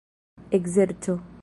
[0.59, 1.13] ekzerco